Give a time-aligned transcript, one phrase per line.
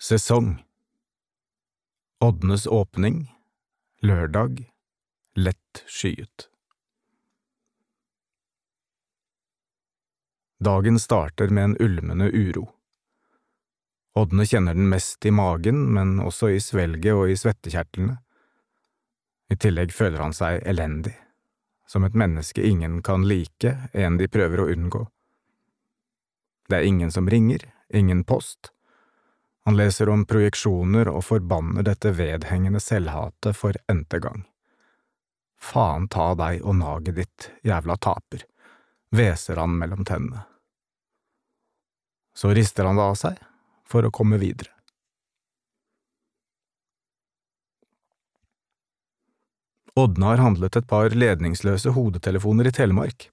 [0.00, 0.64] Sesong
[2.20, 3.34] Oddenes åpning
[4.00, 4.72] Lørdag
[5.34, 6.48] Lett skyet
[10.58, 12.68] Dagen starter med en ulmende uro.
[14.14, 18.20] Oddne kjenner den mest i magen, men også i svelget og i svettekjertlene.
[19.50, 21.18] I tillegg føler han seg elendig,
[21.90, 25.08] som et menneske ingen kan like, en de prøver å unngå.
[26.70, 28.70] Det er ingen som ringer, ingen post.
[29.68, 34.46] Han leser om projeksjoner og forbanner dette vedhengende selvhatet for n-te gang.
[35.60, 38.46] Faen ta deg og naget ditt, jævla taper,
[39.12, 40.46] hveser han mellom tennene.
[42.32, 43.44] Så rister han det av seg,
[43.84, 44.72] for å komme videre.
[50.00, 53.28] Ådne har handlet et par ledningsløse hodetelefoner i Telemark.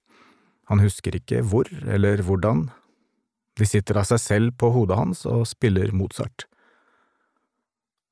[0.68, 2.66] Han husker ikke hvor eller hvordan.
[3.56, 6.44] De sitter av seg selv på hodet hans og spiller Mozart.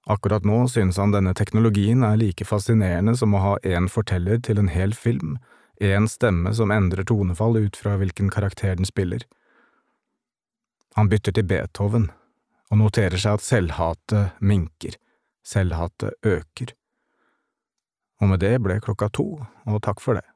[0.08, 4.60] Akkurat nå synes han denne teknologien er like fascinerende som å ha én forteller til
[4.60, 5.38] en hel film,
[5.80, 9.24] én stemme som endrer tonefall ut fra hvilken karakter den spiller.
[10.94, 12.10] Han bytter til Beethoven,
[12.70, 14.96] og noterer seg at selvhatet minker,
[15.44, 16.76] selvhatet øker.
[18.20, 20.26] Og med det ble klokka to, og takk for det.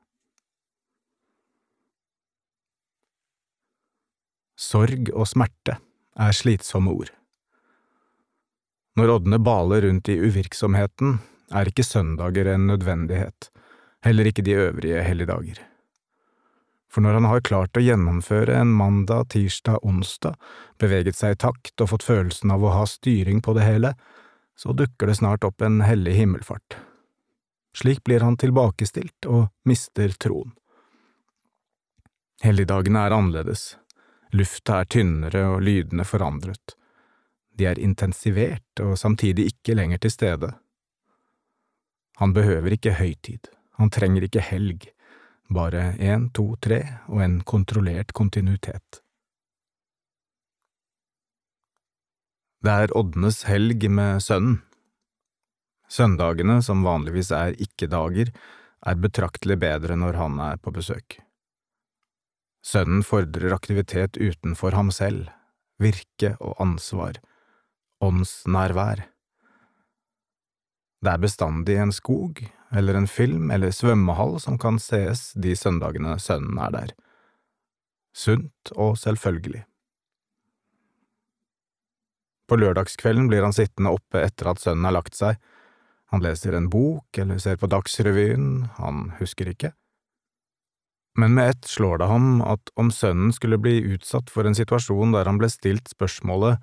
[4.59, 5.79] Sorg og smerte
[6.19, 7.13] er slitsomme ord.
[8.99, 11.21] Når oddene baler rundt i uvirksomheten,
[11.55, 13.53] er ikke søndager en nødvendighet,
[14.05, 15.63] heller ikke de øvrige helligdager
[16.89, 20.37] for når han har klart å gjennomføre en mandag, tirsdag, onsdag,
[20.81, 23.93] beveget seg i takt og fått følelsen av å ha styring på det hele,
[24.59, 26.79] så dukker det snart opp en hellig himmelfart.
[27.77, 30.55] Slik blir han tilbakestilt og mister troen.
[32.43, 33.77] Helligdagene er annerledes,
[34.35, 36.75] lufta er tynnere og lydene forandret.
[37.59, 40.53] De er intensivert og samtidig ikke lenger til stede.
[42.19, 44.89] Han behøver ikke høytid, han trenger ikke helg,
[45.55, 49.03] bare én, to, tre og en kontrollert kontinuitet.
[52.59, 54.59] Det er Oddenes helg med sønnen.
[55.89, 58.33] Søndagene, som vanligvis er ikke-dager,
[58.87, 61.21] er betraktelig bedre når han er på besøk.
[62.65, 65.29] Sønnen fordrer aktivitet utenfor ham selv,
[65.79, 67.21] virke og ansvar,
[68.03, 69.05] åndsnærvær.
[70.99, 72.43] Det er bestandig en skog,
[72.75, 76.95] eller en film eller svømmehall som kan sees de søndagene sønnen er der.
[78.13, 79.63] Sunt og selvfølgelig.
[82.49, 85.37] På lørdagskvelden blir han sittende oppe etter at sønnen har lagt seg.
[86.09, 89.75] Han leser en bok eller ser på Dagsrevyen, han husker ikke.
[91.19, 95.17] Men med ett slår det ham at om sønnen skulle bli utsatt for en situasjon
[95.17, 96.63] der han ble stilt spørsmålet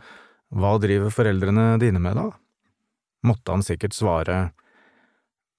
[0.56, 2.30] Hva driver foreldrene dine med, da?
[3.26, 4.52] måtte han sikkert svare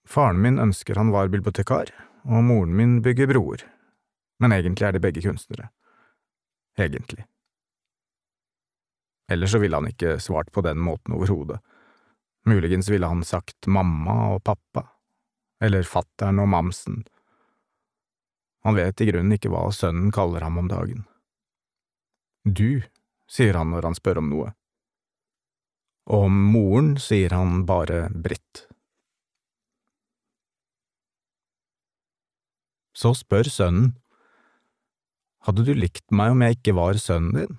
[0.07, 1.91] Faren min ønsker han var bibliotekar,
[2.31, 3.65] og moren min bygger broer,
[4.39, 5.67] men egentlig er de begge kunstnere.
[6.79, 7.25] Egentlig.
[9.27, 11.59] Ellers så ville han ikke svart på den måten overhodet.
[12.47, 14.85] Muligens ville han sagt mamma og pappa,
[15.59, 17.03] eller fattern og mamsen.
[18.67, 21.05] Han vet i grunnen ikke hva sønnen kaller ham om dagen.
[22.43, 22.83] Du,
[23.31, 24.49] sier han når han spør om noe.
[26.11, 28.65] Og om moren sier han bare Britt.
[32.97, 33.95] Så spør sønnen,
[35.47, 37.59] Hadde du likt meg om jeg ikke var sønnen din?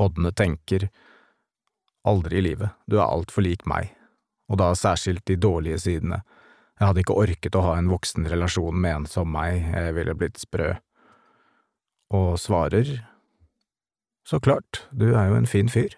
[0.00, 0.88] Ådne tenker,
[2.08, 3.90] Aldri i livet, du er altfor lik meg,
[4.48, 6.22] og da særskilt de dårlige sidene,
[6.76, 10.16] jeg hadde ikke orket å ha en voksen relasjon med en som meg, jeg ville
[10.18, 10.74] blitt sprø.
[12.14, 12.98] Og svarer,
[14.26, 15.92] Så klart, du er jo en fin fyr.